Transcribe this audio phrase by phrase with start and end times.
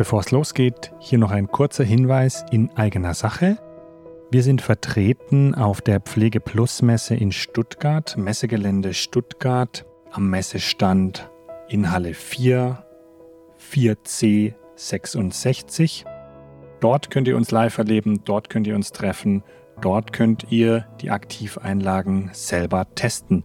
[0.00, 3.58] Bevor es losgeht, hier noch ein kurzer Hinweis in eigener Sache.
[4.30, 11.30] Wir sind vertreten auf der Pflege Plus Messe in Stuttgart, Messegelände Stuttgart, am Messestand
[11.68, 12.82] in Halle 4,
[13.60, 16.06] 4C 66.
[16.80, 19.42] Dort könnt ihr uns live erleben, dort könnt ihr uns treffen,
[19.82, 23.44] dort könnt ihr die Aktiveinlagen selber testen.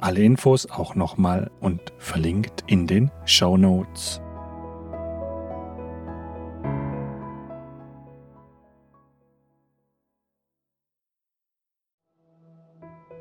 [0.00, 4.20] Alle Infos auch nochmal und verlinkt in den Show Notes.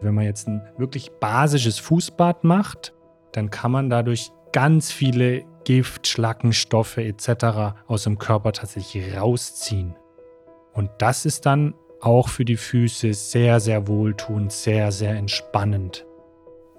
[0.02, 2.94] Wenn man jetzt ein wirklich basisches Fußbad macht,
[3.32, 7.76] dann kann man dadurch ganz viele Gift, Schlackenstoffe etc.
[7.88, 9.96] aus dem Körper tatsächlich rausziehen.
[10.74, 16.06] Und das ist dann auch für die Füße sehr, sehr wohltuend, sehr, sehr entspannend.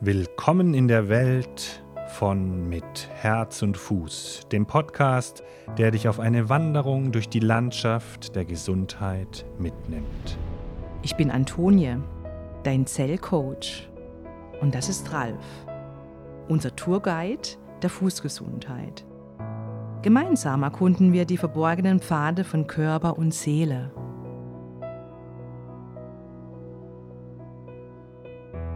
[0.00, 5.42] Willkommen in der Welt von Mit Herz und Fuß, dem Podcast,
[5.78, 10.38] der dich auf eine Wanderung durch die Landschaft der Gesundheit mitnimmt.
[11.02, 11.96] Ich bin Antonie,
[12.62, 13.88] dein Zellcoach.
[14.60, 15.44] Und das ist Ralf,
[16.48, 17.48] unser Tourguide
[17.84, 19.04] der Fußgesundheit.
[20.02, 23.92] Gemeinsam erkunden wir die verborgenen Pfade von Körper und Seele.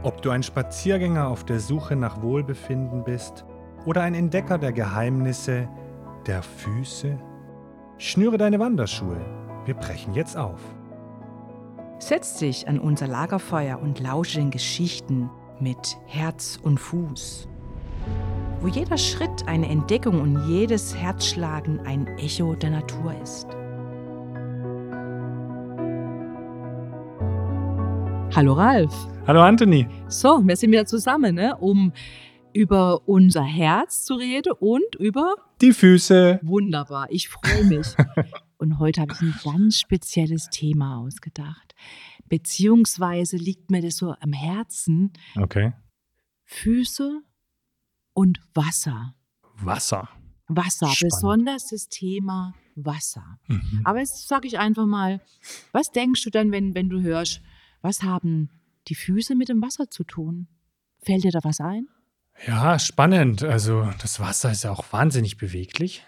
[0.02, 3.44] Ob du ein Spaziergänger auf der Suche nach Wohlbefinden bist
[3.84, 5.68] oder ein Entdecker der Geheimnisse
[6.26, 7.18] der Füße,
[7.96, 9.20] schnüre deine Wanderschuhe.
[9.64, 10.60] Wir brechen jetzt auf.
[11.98, 17.48] Setz dich an unser Lagerfeuer und lausche den Geschichten mit Herz und Fuß
[18.60, 23.46] wo jeder Schritt eine Entdeckung und jedes Herzschlagen ein Echo der Natur ist.
[28.34, 28.92] Hallo Ralf.
[29.28, 29.86] Hallo Anthony.
[30.08, 31.92] So, wir sind wieder zusammen, ne, um
[32.52, 36.40] über unser Herz zu reden und über die Füße.
[36.42, 37.86] Wunderbar, ich freue mich.
[38.58, 41.76] und heute habe ich ein ganz spezielles Thema ausgedacht.
[42.28, 45.12] Beziehungsweise liegt mir das so am Herzen.
[45.36, 45.74] Okay.
[46.44, 47.22] Füße
[48.18, 49.14] und Wasser.
[49.60, 50.08] Wasser.
[50.48, 51.12] Wasser, Spannend.
[51.12, 53.38] besonders das Thema Wasser.
[53.46, 53.82] Mhm.
[53.84, 55.20] Aber jetzt sage ich einfach mal,
[55.70, 57.42] was denkst du denn, wenn, wenn du hörst,
[57.80, 58.50] was haben
[58.88, 60.48] die Füße mit dem Wasser zu tun?
[61.00, 61.86] Fällt dir da was ein?
[62.44, 63.44] Ja, spannend.
[63.44, 66.04] Also das Wasser ist ja auch wahnsinnig beweglich.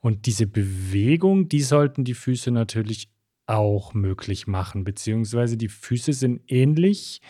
[0.00, 3.10] Und diese Bewegung, die sollten die Füße natürlich
[3.46, 7.22] auch möglich machen, beziehungsweise die Füße sind ähnlich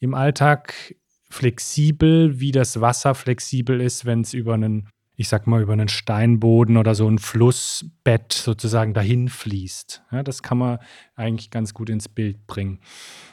[0.00, 0.94] im Alltag
[1.30, 5.88] flexibel, wie das Wasser flexibel ist, wenn es über einen, ich sag mal, über einen
[5.88, 10.02] Steinboden oder so ein Flussbett sozusagen dahin fließt.
[10.12, 10.78] Ja, das kann man
[11.14, 12.80] eigentlich ganz gut ins Bild bringen.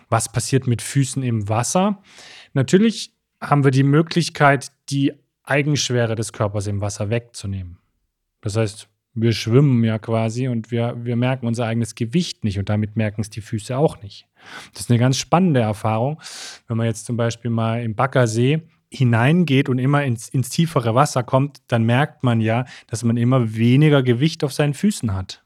[0.09, 2.01] Was passiert mit Füßen im Wasser?
[2.53, 5.13] Natürlich haben wir die Möglichkeit, die
[5.43, 7.77] Eigenschwere des Körpers im Wasser wegzunehmen.
[8.41, 12.69] Das heißt, wir schwimmen ja quasi und wir, wir merken unser eigenes Gewicht nicht und
[12.69, 14.27] damit merken es die Füße auch nicht.
[14.73, 16.21] Das ist eine ganz spannende Erfahrung,
[16.67, 21.23] wenn man jetzt zum Beispiel mal im Baggersee hineingeht und immer ins, ins tiefere Wasser
[21.23, 25.43] kommt, dann merkt man ja, dass man immer weniger Gewicht auf seinen Füßen hat.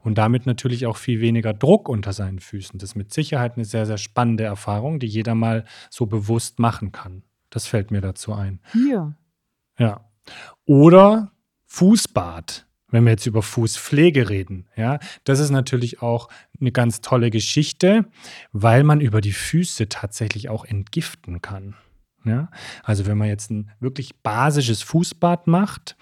[0.00, 2.78] Und damit natürlich auch viel weniger Druck unter seinen Füßen.
[2.78, 6.92] Das ist mit Sicherheit eine sehr, sehr spannende Erfahrung, die jeder mal so bewusst machen
[6.92, 7.22] kann.
[7.48, 8.60] Das fällt mir dazu ein.
[8.90, 9.14] Ja.
[9.78, 10.10] Ja.
[10.66, 11.32] Oder
[11.66, 16.28] Fußbad wenn wir jetzt über Fußpflege reden, ja, das ist natürlich auch
[16.60, 18.04] eine ganz tolle Geschichte,
[18.52, 21.74] weil man über die Füße tatsächlich auch entgiften kann.
[22.24, 22.50] Ja?
[22.84, 25.96] Also wenn man jetzt ein wirklich basisches Fußbad macht,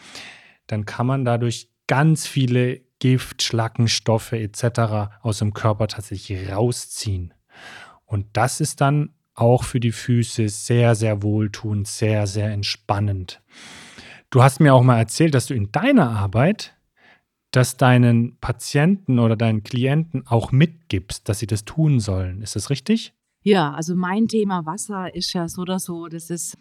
[0.67, 5.11] dann kann man dadurch ganz viele Gift, Schlackenstoffe etc.
[5.23, 7.33] aus dem Körper tatsächlich rausziehen.
[8.05, 13.41] Und das ist dann auch für die Füße sehr, sehr wohltuend, sehr, sehr entspannend.
[14.29, 16.77] Du hast mir auch mal erzählt, dass du in deiner Arbeit
[17.51, 22.43] das deinen Patienten oder deinen Klienten auch mitgibst, dass sie das tun sollen.
[22.43, 23.13] Ist das richtig?
[23.43, 26.59] Ja, also mein Thema Wasser ist ja so oder so, das ist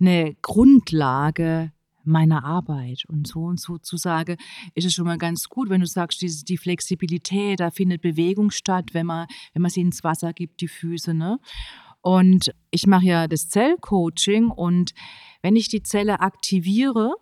[0.00, 1.72] eine Grundlage
[2.04, 3.04] meiner Arbeit.
[3.08, 4.36] Und so und sozusagen
[4.74, 8.50] ist es schon mal ganz gut, wenn du sagst, die, die Flexibilität, da findet Bewegung
[8.50, 11.14] statt, wenn man, wenn man sie ins Wasser gibt, die Füße.
[11.14, 11.38] Ne?
[12.00, 14.92] Und ich mache ja das Zellcoaching und
[15.42, 17.14] wenn ich die Zelle aktiviere,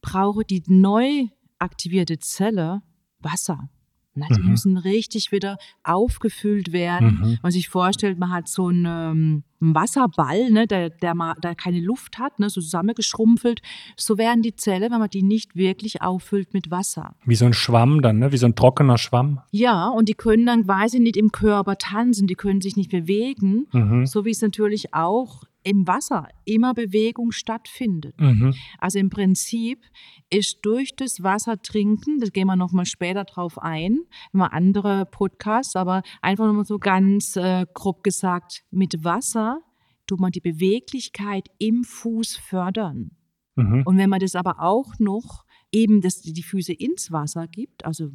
[0.00, 1.26] brauche die neu
[1.60, 2.82] aktivierte Zelle
[3.20, 3.68] Wasser.
[4.14, 4.48] Na, die Mhm.
[4.50, 7.18] müssen richtig wieder aufgefüllt werden.
[7.22, 7.38] Mhm.
[7.42, 11.80] Man sich vorstellt, man hat so einen, ähm, Wasserball, ne, der, der, mal, der keine
[11.80, 13.60] Luft hat, ne, so zusammengeschrumpfelt.
[13.96, 17.14] So werden die Zellen, wenn man die nicht wirklich auffüllt mit Wasser.
[17.24, 18.32] Wie so ein Schwamm dann, ne?
[18.32, 19.40] Wie so ein trockener Schwamm.
[19.52, 23.66] Ja, und die können dann quasi nicht im Körper tanzen, die können sich nicht bewegen,
[23.72, 24.06] Mhm.
[24.06, 28.18] so wie es natürlich auch im Wasser immer Bewegung stattfindet.
[28.20, 28.54] Mhm.
[28.78, 29.84] Also im Prinzip
[30.30, 34.00] ist durch das Wasser trinken, das gehen wir nochmal später drauf ein,
[34.32, 39.60] mal andere Podcasts, aber einfach nochmal so ganz äh, grob gesagt, mit Wasser
[40.06, 43.12] tut man die Beweglichkeit im Fuß fördern.
[43.56, 43.82] Mhm.
[43.84, 48.10] Und wenn man das aber auch noch eben das, die Füße ins Wasser gibt, also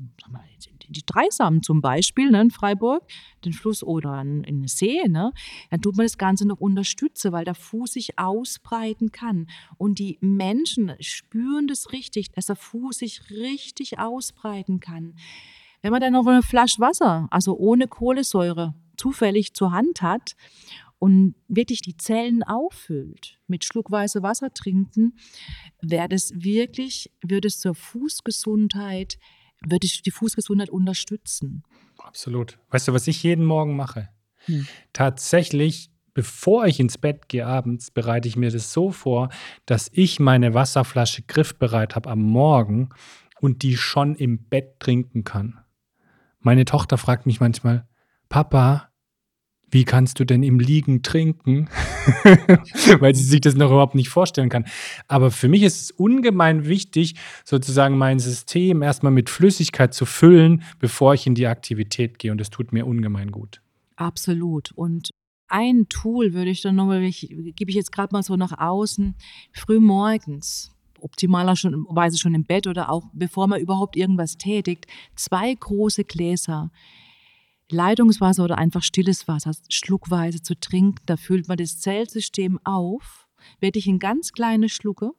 [0.87, 3.03] die Dreisamen zum Beispiel ne, in Freiburg,
[3.43, 5.31] den Fluss oder in, in den See, ne,
[5.69, 9.47] dann tut man das Ganze noch unterstützen, weil der Fuß sich ausbreiten kann.
[9.77, 15.15] Und die Menschen spüren das richtig, dass der Fuß sich richtig ausbreiten kann.
[15.81, 20.35] Wenn man dann noch eine Flasche Wasser, also ohne Kohlensäure, zufällig zur Hand hat
[21.05, 25.13] und wirklich die Zellen auffüllt, mit schluckweise Wasser trinken,
[25.79, 29.19] wäre das wirklich, würde es zur Fußgesundheit,
[29.63, 31.61] würde ich die Fußgesundheit unterstützen.
[31.99, 32.57] Absolut.
[32.71, 34.09] Weißt du, was ich jeden Morgen mache?
[34.45, 34.65] Hm.
[34.93, 39.29] Tatsächlich, bevor ich ins Bett gehe abends, bereite ich mir das so vor,
[39.67, 42.89] dass ich meine Wasserflasche griffbereit habe am Morgen
[43.39, 45.59] und die schon im Bett trinken kann.
[46.39, 47.87] Meine Tochter fragt mich manchmal,
[48.27, 48.89] Papa,
[49.75, 51.67] wie kannst du denn im Liegen trinken?
[52.99, 54.63] Weil sie sich das noch überhaupt nicht vorstellen kann.
[55.09, 60.63] Aber für mich ist es ungemein wichtig, sozusagen mein System erstmal mit Flüssigkeit zu füllen,
[60.79, 62.31] bevor ich in die Aktivität gehe.
[62.31, 63.61] Und das tut mir ungemein gut.
[63.97, 64.71] Absolut.
[64.71, 65.09] Und
[65.49, 69.13] ein Tool würde ich dann nochmal, ich, gebe ich jetzt gerade mal so nach außen,
[69.51, 74.87] früh morgens, optimalerweise schon im Bett oder auch bevor man überhaupt irgendwas tätigt,
[75.17, 76.71] zwei große Gläser
[77.69, 81.01] Leitungswasser oder einfach stilles Wasser schluckweise zu trinken.
[81.05, 83.27] Da füllt man das Zellsystem auf,
[83.59, 85.11] wirklich in ganz kleine Schlucke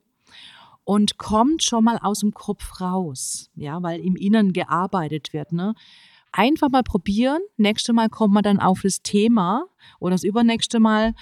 [0.84, 5.52] und kommt schon mal aus dem Kopf raus, ja, weil im Innern gearbeitet wird.
[5.52, 5.74] Ne?
[6.30, 7.40] Einfach mal probieren.
[7.56, 9.66] Nächstes Mal kommt man dann auf das Thema
[9.98, 11.14] oder das übernächste Mal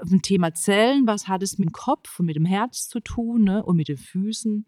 [0.00, 1.06] auf ein Thema Zellen.
[1.06, 3.62] Was hat es mit dem Kopf und mit dem Herz zu tun ne?
[3.62, 4.66] und mit den Füßen?